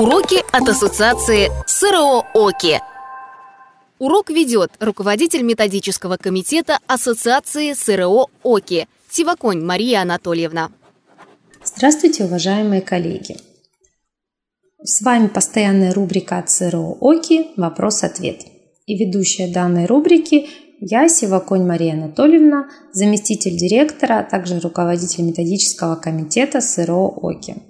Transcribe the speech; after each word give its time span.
Уроки 0.00 0.42
от 0.50 0.66
Ассоциации 0.66 1.50
СРО 1.66 2.24
ОКИ. 2.32 2.80
Урок 3.98 4.30
ведет 4.30 4.70
руководитель 4.80 5.42
методического 5.42 6.16
комитета 6.16 6.78
Ассоциации 6.86 7.74
СРО 7.74 8.28
ОКИ 8.42 8.88
Сиваконь 9.10 9.62
Мария 9.62 10.00
Анатольевна. 10.00 10.70
Здравствуйте, 11.62 12.24
уважаемые 12.24 12.80
коллеги! 12.80 13.36
С 14.82 15.02
вами 15.02 15.26
постоянная 15.26 15.92
рубрика 15.92 16.38
от 16.38 16.48
СРО 16.48 16.96
ОКИ 16.98 17.48
«Вопрос-ответ». 17.58 18.40
И 18.86 18.96
ведущая 18.96 19.52
данной 19.52 19.84
рубрики 19.84 20.48
я, 20.80 21.10
Сиваконь 21.10 21.66
Мария 21.66 21.92
Анатольевна, 21.92 22.70
заместитель 22.94 23.58
директора, 23.58 24.20
а 24.20 24.22
также 24.22 24.60
руководитель 24.60 25.24
методического 25.24 25.96
комитета 25.96 26.62
СРО 26.62 27.06
ОКИ. 27.20 27.69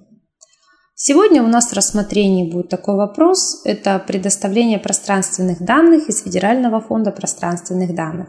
Сегодня 1.02 1.42
у 1.42 1.46
нас 1.46 1.70
в 1.70 1.72
рассмотрении 1.72 2.44
будет 2.44 2.68
такой 2.68 2.94
вопрос. 2.94 3.62
Это 3.64 3.98
предоставление 4.06 4.78
пространственных 4.78 5.64
данных 5.64 6.10
из 6.10 6.22
Федерального 6.22 6.82
фонда 6.82 7.10
пространственных 7.10 7.94
данных. 7.94 8.28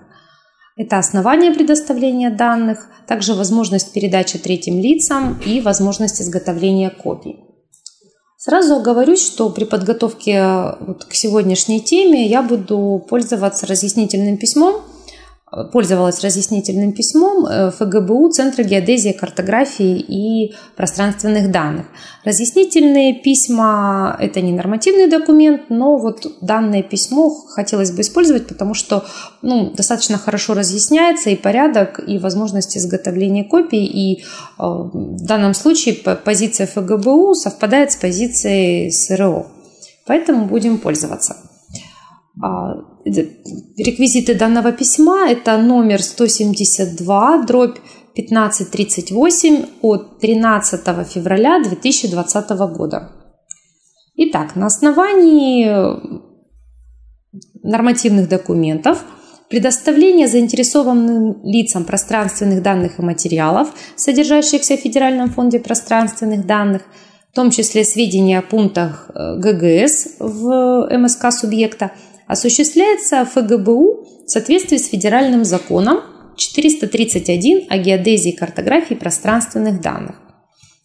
Это 0.78 0.98
основание 0.98 1.52
предоставления 1.52 2.30
данных, 2.30 2.88
также 3.08 3.34
возможность 3.34 3.92
передачи 3.92 4.40
третьим 4.40 4.80
лицам 4.80 5.38
и 5.46 5.60
возможность 5.60 6.22
изготовления 6.22 6.90
копий. 6.92 7.44
Сразу 8.38 8.76
оговорюсь, 8.76 9.22
что 9.22 9.50
при 9.50 9.66
подготовке 9.66 10.42
вот 10.80 11.04
к 11.04 11.14
сегодняшней 11.14 11.82
теме 11.82 12.26
я 12.26 12.42
буду 12.42 13.06
пользоваться 13.10 13.68
разъяснительным 13.68 14.38
письмом– 14.38 14.82
пользовалась 15.74 16.24
разъяснительным 16.24 16.94
письмом 16.94 17.46
э, 17.46 17.72
ФГБУ 17.72 18.30
Центра 18.30 18.64
геодезии, 18.64 19.12
картографии 19.12 20.00
и 20.00 20.56
пространственных 20.78 21.52
данных. 21.52 21.88
Разъяснительные 22.24 23.16
письма– 23.16 24.16
это 24.20 24.40
не 24.40 24.54
нормативный 24.54 25.10
документ, 25.10 25.64
но 25.70 25.98
вот 25.98 26.26
данное 26.42 26.84
письмо 26.84 27.30
хотелось 27.30 27.92
бы 27.92 28.02
использовать, 28.02 28.48
потому 28.48 28.74
что 28.74 29.04
ну, 29.42 29.72
достаточно 29.72 30.18
хорошо 30.18 30.54
разъясняется 30.54 31.30
и 31.30 31.36
порядок, 31.36 32.00
и 32.08 32.18
возможность 32.18 32.78
изготовления 32.78 33.44
копий, 33.44 33.86
и 33.86 34.22
э, 34.22 34.24
в 34.58 35.26
данном 35.26 35.54
случае 35.54 35.96
позиция 35.96 36.66
ФГБУ 36.66 37.34
совпадает 37.34 37.92
с 37.92 37.98
позицией 37.98 38.90
СРО. 38.90 39.48
Поэтому 40.08 40.46
будем 40.46 40.78
пользоваться. 40.78 41.36
Реквизиты 43.04 44.36
данного 44.36 44.72
письма– 44.72 45.28
это 45.30 45.58
номер 45.58 46.02
172, 46.04 47.44
дробь 47.46 47.78
1538 48.14 49.66
от 49.82 50.20
13 50.20 51.08
февраля 51.08 51.60
2020 51.64 52.50
года. 52.76 53.12
Итак, 54.16 54.56
на 54.56 54.68
основании 54.68 55.68
нормативных 57.64 58.30
документов 58.30 59.04
предоставление 59.50 60.28
заинтересованным 60.28 61.44
лицам 61.44 61.86
пространственных 61.86 62.62
данных 62.62 63.00
и 63.00 63.02
материалов, 63.02 63.70
содержащихся 63.96 64.78
в 64.78 64.80
Федеральном 64.80 65.30
фонде 65.30 65.60
пространственных 65.60 66.46
данных, 66.46 66.84
в 67.32 67.36
том 67.36 67.50
числе 67.50 67.84
сведения 67.84 68.40
о 68.40 68.42
пунктах 68.42 69.10
э, 69.14 69.38
ГГС 69.38 70.18
в 70.20 70.98
МСК 70.98 71.32
субъекта– 71.32 71.92
осуществляется 72.32 73.26
ФГБУ 73.26 74.08
в 74.26 74.30
соответствии 74.30 74.78
с 74.78 74.88
федеральным 74.88 75.44
законом 75.44 76.00
431 76.38 77.68
о 77.70 77.78
геодезии 77.78 78.32
и 78.32 78.36
картографии 78.38 78.94
пространственных 78.94 79.82
данных, 79.82 80.16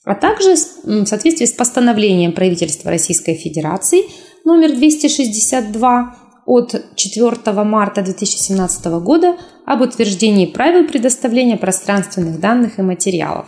а 0.04 0.16
также 0.16 0.56
в 0.56 1.06
соответствии 1.06 1.46
с 1.46 1.52
постановлением 1.52 2.32
правительства 2.32 2.90
Российской 2.90 3.34
Федерации 3.34 4.02
номер 4.44 4.74
262 4.74 6.16
от 6.46 6.84
4 6.96 7.52
марта 7.62 8.02
2017 8.02 8.86
года 8.86 9.36
об 9.66 9.82
утверждении 9.82 10.46
правил 10.46 10.88
предоставления 10.88 11.56
пространственных 11.56 12.40
данных 12.40 12.80
и 12.80 12.82
материалов. 12.82 13.46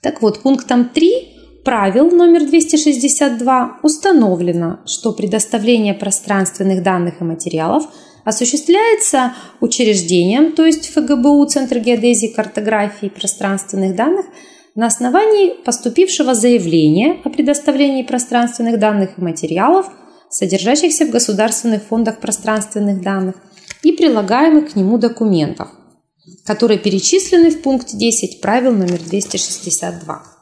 Так 0.00 0.22
вот, 0.22 0.42
пунктом 0.42 0.90
3 0.90 1.31
правил 1.64 2.10
номер 2.10 2.46
262 2.46 3.78
установлено, 3.82 4.80
что 4.86 5.12
предоставление 5.12 5.94
пространственных 5.94 6.82
данных 6.82 7.20
и 7.20 7.24
материалов 7.24 7.84
осуществляется 8.24 9.34
учреждением, 9.60 10.52
то 10.52 10.64
есть 10.64 10.88
ФГБУ, 10.92 11.44
Центр 11.46 11.78
геодезии, 11.78 12.28
картографии 12.28 13.08
пространственных 13.08 13.96
данных, 13.96 14.26
на 14.74 14.86
основании 14.86 15.62
поступившего 15.64 16.34
заявления 16.34 17.20
о 17.24 17.30
предоставлении 17.30 18.02
пространственных 18.02 18.78
данных 18.78 19.18
и 19.18 19.20
материалов, 19.20 19.86
содержащихся 20.30 21.04
в 21.04 21.10
государственных 21.10 21.82
фондах 21.82 22.20
пространственных 22.20 23.02
данных 23.02 23.36
и 23.82 23.92
прилагаемых 23.92 24.72
к 24.72 24.76
нему 24.76 24.96
документов, 24.98 25.68
которые 26.46 26.78
перечислены 26.78 27.50
в 27.50 27.60
пункте 27.60 27.98
10 27.98 28.40
правил 28.40 28.72
номер 28.72 28.98
262. 28.98 30.41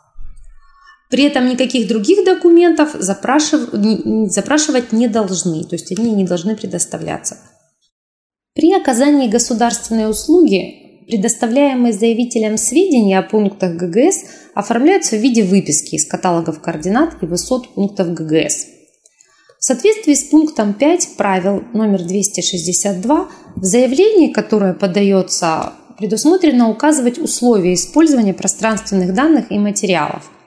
При 1.10 1.25
этом 1.25 1.48
никаких 1.48 1.88
других 1.88 2.25
документов 2.25 2.94
запрашивать 2.94 3.72
не 4.93 5.09
должны, 5.09 5.65
то 5.65 5.75
есть 5.75 5.91
они 5.98 6.12
не 6.12 6.25
должны 6.25 6.54
предоставляться. 6.54 7.37
При 8.54 8.72
оказании 8.72 9.28
государственной 9.28 10.09
услуги 10.09 11.04
предоставляемые 11.09 11.93
заявителям 11.93 12.56
сведения 12.56 13.19
о 13.19 13.22
пунктах 13.22 13.75
ГГС 13.75 14.25
оформляются 14.54 15.16
в 15.16 15.20
виде 15.20 15.43
выписки 15.43 15.97
из 15.97 16.06
каталогов 16.06 16.60
координат 16.60 17.20
и 17.20 17.26
высот 17.26 17.75
пунктов 17.75 18.15
ГГС. 18.15 18.66
В 19.59 19.65
соответствии 19.65 20.15
с 20.15 20.22
пунктом 20.25 20.75
5 20.75 21.16
правил 21.16 21.65
номер 21.75 22.04
262 22.04 23.28
в 23.56 23.65
заявлении, 23.65 24.32
которое 24.32 24.75
подается, 24.75 25.72
предусмотрено 25.99 26.70
указывать 26.70 27.19
условия 27.19 27.75
использования 27.75 28.32
пространственных 28.32 29.12
данных 29.12 29.50
и 29.50 29.59
материалов– 29.59 30.31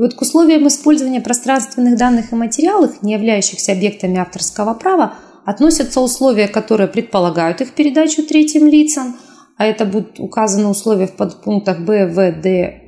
и 0.00 0.02
вот 0.02 0.14
к 0.14 0.22
условиям 0.22 0.66
использования 0.66 1.20
пространственных 1.20 1.98
данных 1.98 2.32
и 2.32 2.34
материалов, 2.34 3.02
не 3.02 3.12
являющихся 3.12 3.72
объектами 3.72 4.16
авторского 4.16 4.72
права, 4.72 5.18
относятся 5.44 6.00
условия, 6.00 6.48
которые 6.48 6.88
предполагают 6.88 7.60
их 7.60 7.74
передачу 7.74 8.22
третьим 8.22 8.66
лицам, 8.66 9.18
а 9.58 9.66
это 9.66 9.84
будут 9.84 10.18
указаны 10.18 10.68
условия 10.68 11.06
в 11.06 11.16
подпунктах 11.16 11.80
Б, 11.80 12.06
В, 12.06 12.32
Д, 12.40 12.80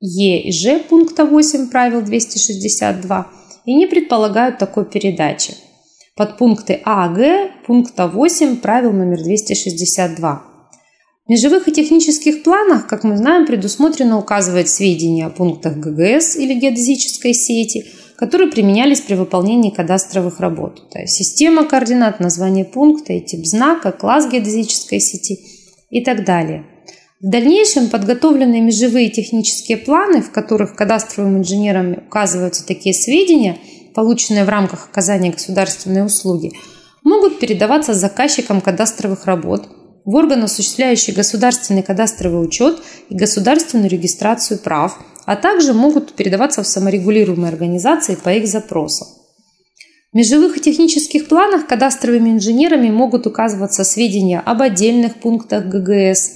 Е 0.00 0.42
и 0.42 0.52
Ж 0.52 0.80
пункта 0.80 1.24
8 1.24 1.70
правил 1.70 2.02
262 2.02 3.30
и 3.64 3.74
не 3.74 3.86
предполагают 3.86 4.58
такой 4.58 4.84
передачи. 4.84 5.54
Подпункты 6.14 6.82
А, 6.84 7.08
Г 7.08 7.52
пункта 7.66 8.06
8 8.06 8.56
правил 8.56 8.92
номер 8.92 9.22
262. 9.22 10.51
Межевых 11.32 11.66
и 11.66 11.72
технических 11.72 12.42
планах, 12.42 12.86
как 12.86 13.04
мы 13.04 13.16
знаем, 13.16 13.46
предусмотрено 13.46 14.18
указывать 14.18 14.68
сведения 14.68 15.24
о 15.24 15.30
пунктах 15.30 15.78
ГГС 15.78 16.36
или 16.36 16.52
геодезической 16.52 17.32
сети, 17.32 17.86
которые 18.18 18.50
применялись 18.50 19.00
при 19.00 19.14
выполнении 19.14 19.70
кадастровых 19.70 20.40
работ. 20.40 20.90
То 20.90 20.98
есть 20.98 21.14
система 21.14 21.64
координат, 21.64 22.20
название 22.20 22.66
пункта 22.66 23.14
и 23.14 23.22
тип 23.22 23.46
знака, 23.46 23.92
класс 23.92 24.30
геодезической 24.30 25.00
сети 25.00 25.40
и 25.88 26.04
так 26.04 26.26
далее. 26.26 26.66
В 27.22 27.30
дальнейшем 27.30 27.88
подготовленные 27.88 28.60
межевые 28.60 29.08
технические 29.08 29.78
планы, 29.78 30.20
в 30.20 30.32
которых 30.32 30.76
кадастровым 30.76 31.38
инженерам 31.38 31.94
указываются 31.94 32.66
такие 32.66 32.94
сведения, 32.94 33.56
полученные 33.94 34.44
в 34.44 34.50
рамках 34.50 34.90
оказания 34.90 35.30
государственной 35.30 36.04
услуги, 36.04 36.52
могут 37.02 37.38
передаваться 37.38 37.94
заказчикам 37.94 38.60
кадастровых 38.60 39.24
работ– 39.24 39.66
в 40.04 40.14
орган, 40.14 40.44
осуществляющий 40.44 41.12
государственный 41.12 41.82
кадастровый 41.82 42.44
учет 42.44 42.82
и 43.08 43.14
государственную 43.14 43.88
регистрацию 43.88 44.58
прав, 44.58 44.98
а 45.24 45.36
также 45.36 45.72
могут 45.72 46.14
передаваться 46.14 46.62
в 46.62 46.66
саморегулируемые 46.66 47.50
организации 47.50 48.16
по 48.16 48.30
их 48.30 48.46
запросам. 48.48 49.08
В 50.12 50.16
межевых 50.16 50.58
и 50.58 50.60
технических 50.60 51.28
планах 51.28 51.66
кадастровыми 51.66 52.30
инженерами 52.30 52.90
могут 52.90 53.26
указываться 53.26 53.84
сведения 53.84 54.40
об 54.40 54.60
отдельных 54.60 55.20
пунктах 55.20 55.64
ГГС, 55.66 56.32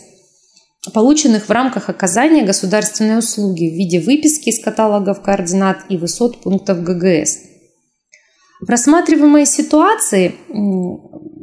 полученных 0.94 1.49
в 1.49 1.50
рамках 1.50 1.90
оказания 1.90 2.44
государственной 2.44 3.19
услуги 3.19 3.69
в 3.69 3.75
виде 3.75 4.00
выписки 4.00 4.49
из 4.49 4.62
каталогов 4.62 5.20
координат 5.20 5.79
и 5.88 5.96
высот 5.96 6.40
пунктов 6.40 6.82
ГГС. 6.85 7.38
В 8.61 8.70
рассматриваемой 8.70 9.44
ситуации 9.44 10.35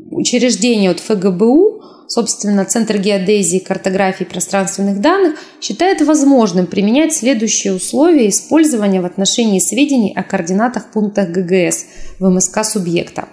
учреждения 0.10 0.90
от 0.90 1.00
ФГБУ 1.02 1.82
Собственно, 2.08 2.66
Центр 2.66 2.98
геодезии 2.98 3.58
и 3.58 3.64
картографии 3.64 4.24
пространственных 4.24 5.00
данных 5.02 5.40
считает 5.62 6.02
возможным 6.02 6.68
применять 6.68 7.14
следующие 7.14 7.74
условия 7.74 8.30
использования 8.30 9.02
в 9.02 9.06
отношении 9.06 9.60
сведений 9.60 10.14
о 10.16 10.24
координатах 10.24 10.92
пунктах 10.92 11.30
ГГС 11.30 11.86
в 12.20 12.30
МСК 12.30 12.64
субъекта. 12.64 13.28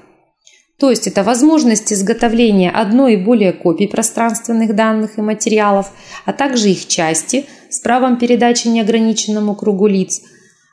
То 0.78 0.88
есть 0.88 1.06
это 1.06 1.22
возможность 1.22 1.92
изготовления 1.92 2.70
одной 2.70 3.14
и 3.14 3.22
более 3.22 3.52
копий 3.52 3.86
пространственных 3.86 4.74
данных 4.74 5.18
и 5.18 5.20
материалов, 5.20 5.92
а 6.24 6.32
также 6.32 6.70
их 6.70 6.88
части 6.88 7.44
с 7.68 7.80
правом 7.80 8.18
передачи 8.18 8.68
неограниченному 8.68 9.54
кругу 9.54 9.86
лиц, 9.88 10.22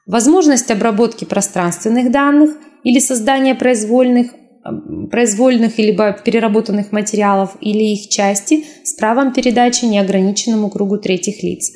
возможность 0.05 0.71
обработки 0.71 1.25
пространственных 1.25 2.09
данных 2.09 2.51
или 2.85 2.99
создания 2.99 3.53
произвольных 3.53 4.31
произвольных 5.11 5.77
либо 5.77 6.11
переработанных 6.13 6.91
материалов 6.91 7.55
или 7.61 7.93
их 7.93 8.09
части 8.09 8.65
с 8.83 8.93
правом 8.95 9.33
передачи 9.33 9.85
неограниченному 9.85 10.69
кругу 10.69 10.97
третьих 10.97 11.43
лиц, 11.43 11.71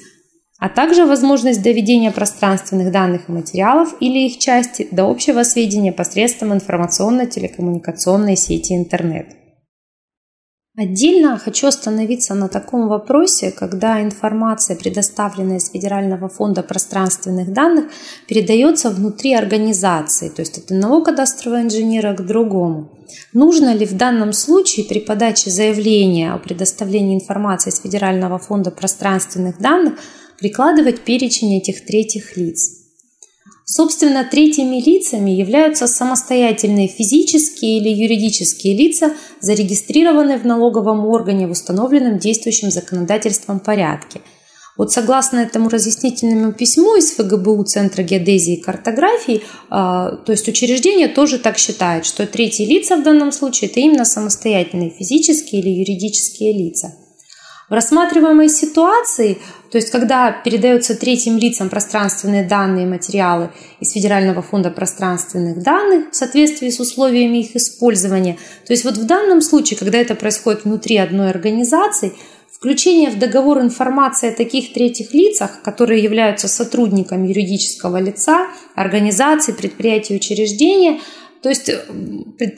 а 0.60 0.70
также 0.70 1.06
возможность 1.06 1.64
доведения 1.64 2.12
пространственных 2.12 2.92
данных 2.92 3.30
и 3.30 3.32
материалов 3.32 3.96
или 4.00 4.28
их 4.28 4.38
части 4.38 4.88
до 4.92 5.10
общего 5.10 5.44
сведения 5.44 5.92
посредством 5.92 6.54
информационно-телекоммуникационной 6.54 8.36
сети 8.36 8.74
интернет. 8.74 9.41
Отдельно 10.78 11.38
хочу 11.38 11.68
остановиться 11.68 12.34
на 12.34 12.48
таком 12.48 12.88
вопросе, 12.88 13.52
когда 13.52 14.02
информация, 14.02 14.78
предоставленная 14.78 15.58
из 15.58 15.70
Федерального 15.70 16.30
фонда 16.30 16.64
пространственных 16.64 17.52
данных, 17.52 17.92
передается 18.26 18.90
внутри 18.90 19.34
организации, 19.34 20.30
то 20.30 20.42
есть 20.42 20.58
от 20.58 20.72
одного 20.72 21.04
кадастрового 21.04 21.62
инженера 21.62 22.14
к 22.16 22.26
другому. 22.26 22.90
Нужно 23.34 23.74
ли 23.74 23.86
в 23.86 23.98
данном 23.98 24.32
случае 24.32 24.86
при 24.86 25.00
подаче 25.00 25.50
заявления 25.50 26.32
о 26.32 26.38
предоставлении 26.38 27.16
информации 27.16 27.70
из 27.70 27.82
Федерального 27.82 28.40
фонда 28.40 28.72
пространственных 28.72 29.60
данных 29.60 29.96
прикладывать 30.40 31.02
перечень 31.02 31.58
этих 31.58 31.86
третьих 31.86 32.38
лиц? 32.38 32.81
Собственно, 33.74 34.26
третьими 34.26 34.82
лицами 34.82 35.32
являются 35.32 35.88
самостоятельные 35.88 36.90
физические 36.90 37.78
или 37.78 37.88
юридические 37.88 38.76
лица, 38.76 39.14
зарегистрированные 39.40 40.38
в 40.38 40.46
налоговом 40.46 41.06
органе 41.06 41.48
в 41.48 41.52
установленном 41.52 42.20
действующим 42.20 42.70
законодательством 42.70 43.62
порядке. 43.62 44.20
Вот 44.78 44.92
согласно 44.92 45.40
этому 45.40 45.70
разъяснительному 45.70 46.52
письму 46.52 46.98
из 46.98 47.12
ФГБУ 47.14 47.64
Центра 47.64 48.04
геодезии 48.04 48.56
и 48.56 48.62
картографии, 48.62 49.42
а, 49.70 50.18
то 50.18 50.34
есть 50.34 50.50
учреждение 50.50 51.08
тоже 51.08 51.40
так 51.40 51.58
считает, 51.58 52.06
что 52.06 52.28
третьи 52.28 52.66
лица 52.66 52.98
в 52.98 53.04
данном 53.04 53.32
случае 53.32 53.70
это 53.70 53.80
именно 53.80 54.04
самостоятельные 54.04 54.90
физические 54.90 55.62
или 55.62 55.70
юридические 55.70 56.52
лица. 56.52 56.94
В 57.72 57.74
рассматриваемой 57.74 58.50
ситуации, 58.50 59.38
то 59.72 59.78
есть 59.78 59.92
когда 59.92 60.30
передаются 60.30 60.94
третьим 60.94 61.38
лицам 61.38 61.70
пространственные 61.70 62.44
данные 62.44 62.86
и 62.86 62.90
материалы 62.90 63.50
из 63.80 63.94
Федерального 63.94 64.42
фонда 64.42 64.72
пространственных 64.72 65.64
данных 65.64 66.12
в 66.12 66.16
соответствии 66.18 66.70
с 66.70 66.82
условиями 66.82 67.38
их 67.38 67.56
использования, 67.56 68.38
то 68.68 68.74
есть 68.74 68.84
вот 68.84 68.98
в 68.98 69.06
данном 69.06 69.40
случае, 69.40 69.80
когда 69.80 70.00
это 70.00 70.16
происходит 70.16 70.66
внутри 70.66 70.98
одной 70.98 71.30
организации, 71.30 72.12
включение 72.52 73.10
в 73.10 73.18
договор 73.18 73.62
информации 73.62 74.34
о 74.34 74.36
таких 74.36 74.74
третьих 74.74 75.14
лицах, 75.14 75.62
которые 75.62 76.04
являются 76.04 76.50
сотрудниками 76.50 77.30
юридического 77.30 78.02
лица, 78.02 78.48
организации, 78.76 79.54
предприятий, 79.54 80.18
учреждения– 80.18 81.00
то 81.42 81.50
есть, 81.50 81.70
э, 81.70 81.80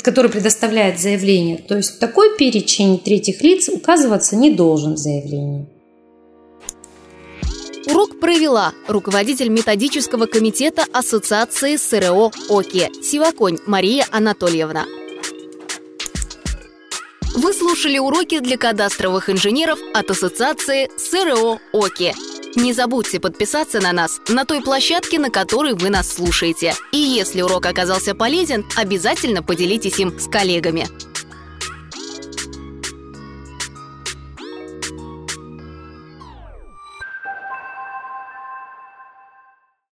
который 0.01 0.29
предоставляет 0.29 0.99
заявление. 0.99 1.57
То 1.57 1.77
есть 1.77 1.99
такой 1.99 2.37
перечень 2.37 2.99
третьих 2.99 3.41
лиц 3.41 3.69
указываться 3.69 4.35
не 4.35 4.51
должен 4.51 4.95
в 4.95 4.97
заявлении. 4.97 5.67
Урок 7.87 8.19
провела 8.19 8.73
руководитель 8.87 9.49
методического 9.49 10.25
комитета 10.25 10.85
Ассоциации 10.93 11.75
СРО 11.75 12.31
ОКИ 12.49 12.89
Сиваконь 13.03 13.57
Мария 13.67 14.05
Анатольевна. 14.11 14.85
Вы 17.35 17.53
слушали 17.53 17.97
уроки 17.97 18.39
для 18.39 18.57
кадастровых 18.57 19.29
инженеров 19.29 19.79
от 19.93 20.09
Ассоциации 20.09 20.89
СРО 20.97 21.59
ОКИ. 21.73 22.32
Не 22.55 22.73
забудьте 22.73 23.19
подписаться 23.19 23.81
на 23.81 23.91
нас 23.91 24.21
на 24.27 24.45
той 24.45 24.61
площадке, 24.61 25.17
на 25.19 25.29
которой 25.29 25.73
вы 25.73 25.89
нас 25.89 26.13
слушаете. 26.13 26.75
И 26.91 26.97
если 26.97 27.41
урок 27.41 27.65
оказался 27.65 28.13
полезен, 28.13 28.65
обязательно 28.75 29.41
поделитесь 29.41 29.99
им 29.99 30.19
с 30.19 30.27
коллегами. 30.27 30.87